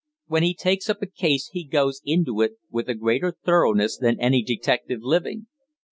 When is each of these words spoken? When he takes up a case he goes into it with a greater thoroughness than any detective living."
When 0.25 0.41
he 0.41 0.55
takes 0.55 0.89
up 0.89 1.03
a 1.03 1.05
case 1.05 1.49
he 1.49 1.63
goes 1.63 2.01
into 2.03 2.41
it 2.41 2.53
with 2.71 2.89
a 2.89 2.95
greater 2.95 3.35
thoroughness 3.45 3.99
than 3.99 4.19
any 4.19 4.41
detective 4.41 5.01
living." 5.03 5.45